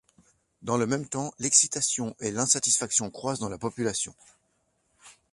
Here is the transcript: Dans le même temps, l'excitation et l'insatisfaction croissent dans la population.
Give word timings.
Dans 0.63 0.77
le 0.77 0.87
même 0.87 1.07
temps, 1.07 1.31
l'excitation 1.37 2.15
et 2.19 2.31
l'insatisfaction 2.31 3.11
croissent 3.11 3.37
dans 3.39 3.49
la 3.49 3.59
population. 3.59 4.15